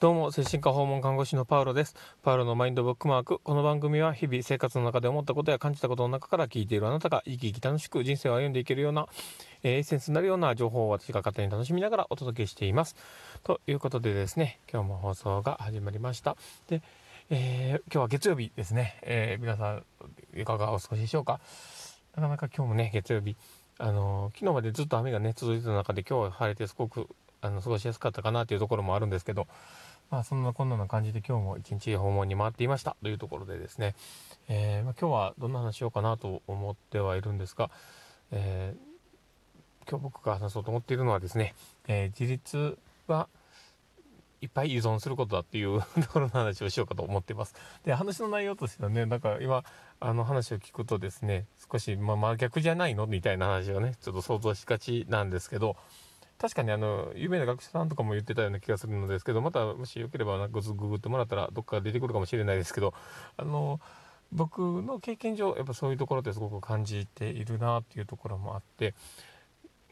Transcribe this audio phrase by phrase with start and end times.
[0.00, 1.94] どうも、精神科訪問看護師のパウロです。
[2.22, 3.38] パウロのマインドブックマーク。
[3.38, 9.08] この番組は日々生活の中で思ったことや感じたことの中から聞いているあなたが生き生き楽しく人生を歩んでいけるような、
[9.62, 12.96] えー、エッセンスになるような情報を私が勝手に楽しみながらお届けしています。
[13.44, 16.34] ということでですね、今日も放送が始まりました。
[16.68, 16.80] で、
[17.28, 18.98] えー、今日は月曜日ですね。
[19.02, 19.84] えー、皆さん、
[20.34, 21.40] いかがお過ごしでしょうか？
[22.16, 23.36] なかなか今日もね、月曜日、
[23.76, 27.06] あの昨日までずっと雨がね、続いてた中で今日は晴れてすごく
[27.42, 29.46] あの過ごしやすかったかなというところもあるんですけど、
[30.10, 33.94] まあ、そんなこんなな感じで今日も一日訪問に回っていましたというところでですね、
[34.48, 37.70] えー、まあ、今日はどんな話しようかなと思ってはいるんですが、
[38.32, 41.54] えー、今日僕が話そうと思っているのはですね、
[41.86, 42.76] えー、自立
[43.06, 43.28] は
[44.42, 47.54] いっぱい依存することだっていうところの話をしようかと思っています。
[47.84, 49.64] で、話の内容としてはね、なんか今、
[50.00, 53.06] あの話を聞くとですね、少し、まあ、真逆じゃないの？
[53.06, 55.76] みたいな話をね、ちょっと想像しがちなんですけど、
[56.40, 62.94] 確かにあの、有名な学者さんとかも言ってたような気がするのですけど、またもしよければなんかググってもらったらどっか出てくるかもしれないですけど、
[63.36, 63.78] あの、
[64.32, 68.94] 僕の経験上、やっぱそういうところってすごく感じているなっていうところもあって、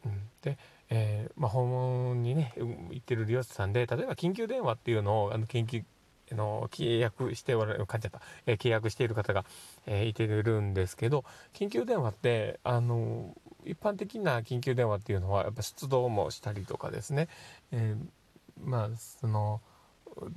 [0.06, 0.56] うん、で、
[0.88, 5.84] えー、まあ、訪問にね、行ってる利用者さんで、例えば緊急電話っていうのを、あの、研究、
[6.30, 9.44] あの契約しておられる、感じちゃった、えー、契約している方が、
[9.86, 17.28] えー、いてるんですけど、緊急電話って、あの一般的な緊急電話っていうのはやっぱ出動もしたりとかですね、
[17.72, 19.60] えー、まあその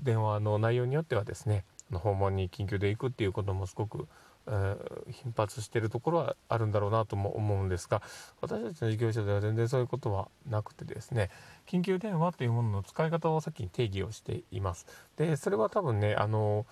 [0.02, 4.08] 電話の内容によってはですね訪問に緊急で行くっていうこともすごく、
[4.47, 8.02] えー、頻発してるところはあるんだろうなとも思うんですが
[8.41, 11.30] 私たちの事業者では全然そういうことはなくてですね
[11.67, 14.85] 緊急電話というものの使い方を先に定義をしています。
[15.17, 16.66] でそれは多分ねあの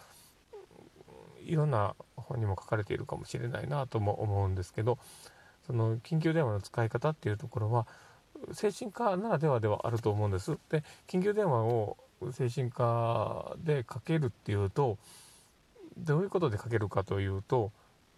[1.44, 5.00] いろんな本にも書かれているかもしれないなとも思うんですけど
[5.70, 7.86] その緊急電話の使い方っていうところは
[8.54, 10.58] 精神科ならではではあると思うんです。
[10.70, 11.96] で緊急電話を
[12.32, 14.98] 精神科でかけるっていうと
[16.00, 17.72] どういうことでかけるかというと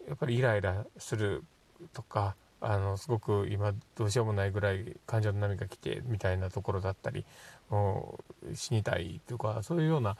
[0.08, 1.44] やっぱりイライラする
[1.92, 7.26] とかあのすごく今どうしようもないぐらい感情の波が来てみたいなところだったり
[7.68, 8.18] も
[8.50, 10.16] う死にたいとかそういうような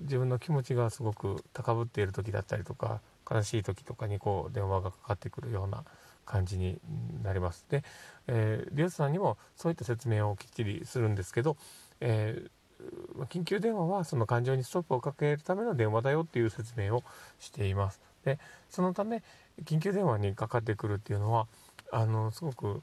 [0.00, 5.84] 自分の気持ちがすごく高ぶっている時だったりとか悲しい時とかにこう電話がかかってくるような
[6.24, 6.78] 感じに
[7.22, 7.64] なります。
[7.68, 7.84] で、
[8.26, 11.56] えー、利用者さんにもそういった説明をきっちりするんですけど、
[12.00, 17.02] えー、緊急電話はその感情にストップをかけるための電話だよっていう説明を
[17.38, 18.00] しています。
[18.24, 18.38] で
[18.70, 19.22] そのため
[19.64, 21.46] 緊急電話にかかってくるっていうのは
[21.92, 22.82] あのすごく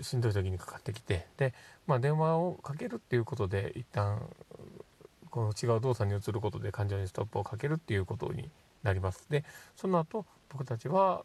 [0.00, 1.54] しんどい時にかかってきてで、
[1.86, 4.28] まあ、電話をかけるっていうことで一旦
[5.30, 8.50] この違う動作に移ることで感情にストップをかけるっていうことに
[8.82, 9.26] なります。
[9.28, 11.24] でその後僕たちは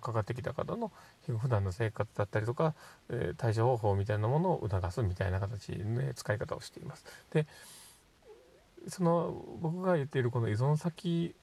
[0.00, 0.92] かかってきた方の
[1.38, 2.74] 普段の生活だったりとか、
[3.08, 7.04] えー、対処方法みたいなものを促すみたいな形で使い方をしています。
[7.32, 7.46] で
[8.88, 11.34] その僕が言っているこの依存先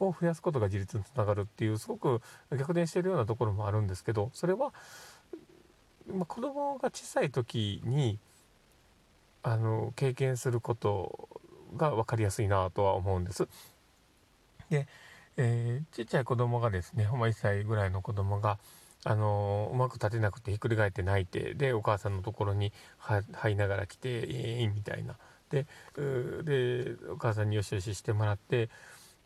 [0.00, 2.20] を増やすことが自立につながるっていうすごく
[2.50, 4.72] 逆転しているようなところもあるんですけどそれは、
[6.12, 8.18] まあ、子供が小さい時に
[9.42, 11.28] あの経験すること
[11.76, 13.48] が分かりやすいなとは思うんです。
[14.68, 14.86] で
[15.42, 18.58] えー、ちっちゃい子供がですね、ほんま1歳ぐらいの子供が、
[19.04, 25.16] あのー、うまく立てなくてひっくり返って泣いて、で、お母さんのところに入いながら来て、えー、みたいな。
[25.48, 25.66] で、
[26.44, 28.68] で、お母さんによしよししてもらって、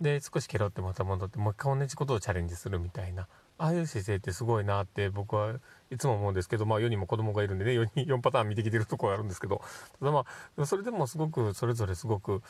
[0.00, 3.26] で、少しケロってまた戻って、もう一回同じことをチャレンジするみたいな。
[3.58, 5.54] ああいう姿勢ってすごいなって僕は
[5.90, 9.60] いつも思うんですけど、まあ世にも子供がいるんでね、4, 4パターン見てきてるところがあるんですけど、
[9.98, 10.24] ただま
[10.58, 12.42] あ、それでもすごく、それぞれすごく、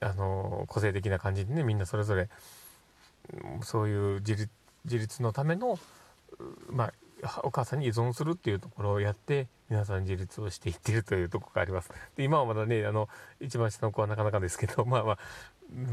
[0.00, 2.28] あの個性的な感じでね、みんなそれぞれ、
[3.62, 4.50] そういう自立
[4.86, 5.78] 自立のための、
[6.70, 6.92] ま
[7.22, 11.90] あ、お母さんに依存するっていうところをやって皆さん自立をしていってるというところがあります。
[12.16, 13.08] で今はまだねあの
[13.40, 15.18] 一番下の子はなかなかですけど まあまあ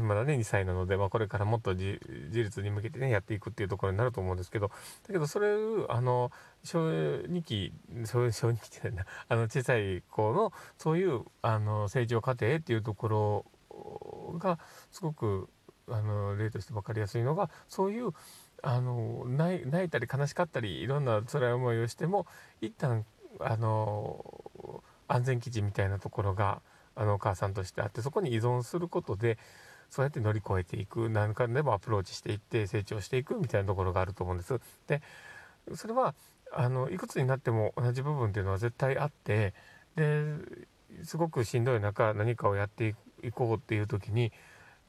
[0.00, 1.98] まだね2歳なので、まあ、これからもっと自
[2.32, 4.74] 立に向けてねやっていくっていうところになると思うんですけどだ
[5.12, 5.48] けどそれ
[5.88, 6.30] あの
[6.62, 7.72] 小2期
[8.04, 14.60] 小小2期じゃないなあの小さい子のそういうあの成長過程っていうところが
[14.92, 15.48] すごく
[15.88, 18.12] あの例として分かりやすいのがそういう
[18.62, 22.26] あの泣いたり悲しかったりいろんな辛い思いをしても
[22.60, 23.04] 一旦
[23.40, 26.62] あの安全基地みたいなところが
[26.96, 29.38] あのお母さんとしてあってそこに依存することで
[29.90, 34.58] そうやって乗り越えていく何かでもアプローチしていって成長していくみたいなところがあると思うんです。
[34.86, 35.02] で
[35.74, 36.14] それは
[36.52, 39.54] あのいくつになっても同じ部分っていうのは絶対あって
[39.96, 40.36] で
[41.02, 44.32] すごくしんどい中何かをやっていこうっていう時に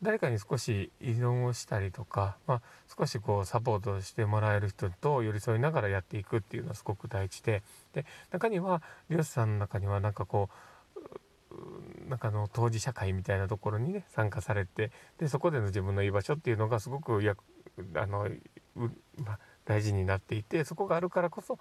[0.01, 2.61] 誰かに少し依存をしたりとか、まあ、
[2.97, 7.63] 少しこうサポートしてもらえる人と寄り添いながらやっていくっていうのはすごく大事で
[7.93, 17.35] で中には漁師さんの中にはなんかこうなんかの当事社会みたいなところにね参加されてでそこでの自分の居場所っていうのがすごくや
[17.95, 18.29] あの、
[19.17, 21.57] ま大事になっていてそこがあるからこそ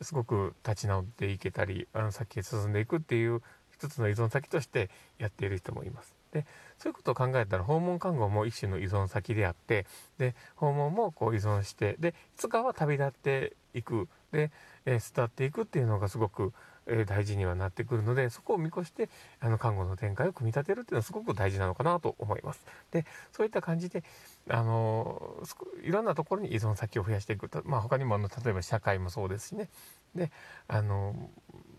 [0.00, 3.42] すごく立ち直っていけたりあの先へ進んでいくっていう
[3.82, 6.14] 一つの依存先としてやっている人もいます。
[6.32, 6.46] で
[6.78, 9.86] そういうことを考えたら訪問看護も一種の依存先であって
[10.18, 14.50] で訪問もこう依存してでいつかは旅立っていくで、
[14.86, 16.52] えー、伝っていくっていうのがすごく、
[16.86, 22.64] えー、大事にはなってくるのでそこを見越してあの看護の展開を組み立てるっていうのはすごく大事なのかなと思います。
[22.92, 24.02] でそういった感じで
[24.48, 25.36] あの
[25.82, 29.68] いろんなところに依存先を増やしていくと、まあ、他にもあの例えば社会もそうですしね
[30.14, 30.32] で
[30.66, 31.14] あの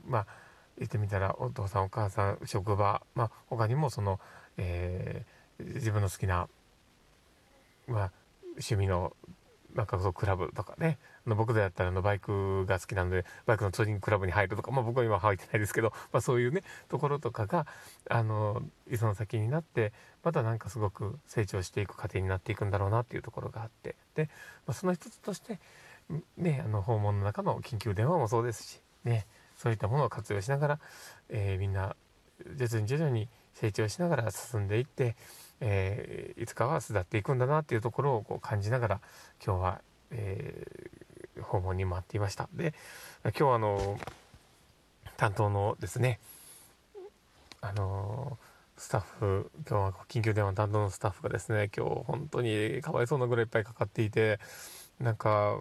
[0.05, 0.27] まあ
[0.77, 4.19] 言ってみたらお父さんお母さん職場、まあ、他にもその、
[4.57, 6.47] えー、自分の好きな、
[7.87, 8.11] まあ、
[8.53, 9.15] 趣味の
[9.75, 17.65] なんかそうクラブとかねの僕だったらのバイクが好きなのでバイクのツーリングクラブに入るとか、まあ、僕は今入ってないですけど、まあ、そういうねところとかが
[18.09, 18.61] あの
[18.91, 19.93] 磯の先になって
[20.23, 24.29] またなんかすごく成長していく過程になっていくんだろうなっていうところがあってで、
[24.67, 25.59] まあ、その一つとして
[26.37, 29.25] ねあの訪問の中の緊急電話もそうですしね。
[29.57, 30.79] そういったものを活用しながら、
[31.29, 31.95] えー、みんな
[32.55, 35.15] 徐々に徐々に成長しながら進んでいって、
[35.59, 39.01] えー、いつかは巣立っていくんだなっていうところをこう感じながら
[39.45, 42.49] 今日は、えー、訪問に回っていました。
[42.53, 42.73] で
[43.23, 43.99] 今日はあの
[45.17, 46.19] 担当のですね
[47.61, 48.37] あの
[48.77, 54.39] スタッフ今日は緊急電話担当のスタッフがですね今日本当にかわいそうなぐらいいっぱいかかっていて
[54.99, 55.57] なんか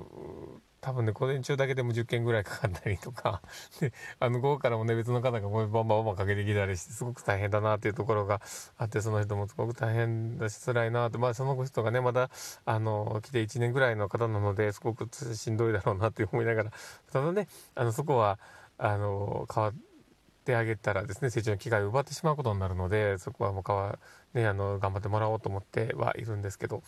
[0.83, 3.41] 多分ね午前中だけでも10件ぐらいかかったりとか。
[3.81, 8.43] であの午後からもね別の方がバンバンバンバンかけてきたりしてすごく大変だなっていうところが
[8.77, 11.19] あってその人もすごく大変だし辛いなって。
[11.19, 12.31] まあその人がねまだ
[12.65, 16.73] あの来て1年ぐらいの方なのですごくしんどいだろうなって思いながら。
[17.13, 17.47] ただね
[17.77, 18.41] あのそこは
[18.77, 19.75] あの変わっ
[20.45, 23.99] てあげたらですね成長の機会を奪ってしまうことになるのでそこはもうかわ、
[24.35, 26.83] ね、あの頑張ってもらおうと思ってはいるんですけど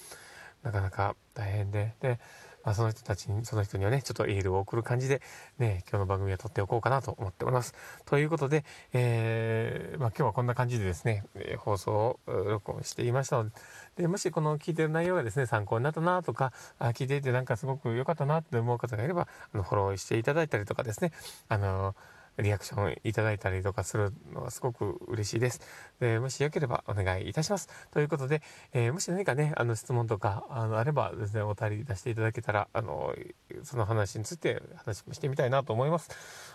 [0.64, 1.94] なかなか大変で。
[2.00, 2.18] で
[2.64, 5.20] まあ、その人たちに、その人にはね、ちょっとエールを送る感じで、
[5.58, 7.74] ね、今日の番組は撮っておこうかなと思っております。
[8.06, 13.50] ということで、えー、まあ、今日はこんな感じでですね、え、放送を録音していましたので、
[13.98, 21.12] でもしこの聞いてる内容がですね、参考になったなとか、あ聞いていてなんかすごく良かったなって思う方がいれば、あの、フォローしていただいたりとかですね、
[21.48, 25.60] あのーリアクションいただいたりとかするのはすごく嬉しいです。
[26.00, 27.68] でもしよければお願いいたします。
[27.92, 28.42] ということで、
[28.72, 33.14] えー、もし何かね、あの質問とかあのあればですね、お便り出していただけたら、あの、
[33.62, 36.10] その話について話もしてみたいなと思います。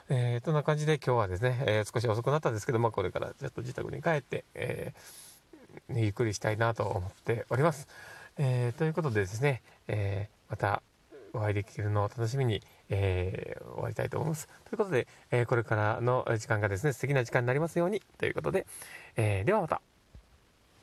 [0.09, 7.87] えー、とな感じで今日はですね、えー、少し遅くなったんですけど、まあこれからちょっと自宅に帰って、えー、ゆっくりしたいなと思っております。
[8.37, 10.81] えー、ということでですね、えまた
[11.33, 14.47] お会いできるのを楽しみに、えー、終わりたいと思います。
[14.65, 18.65] ということで、えー、これからの時間がですね、素敵な時間になりますようにということで、
[19.15, 19.81] えー、ではまた。